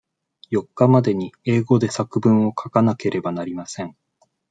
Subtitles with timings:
[0.49, 3.95] 四日までに英語で作文を書かなければなりません。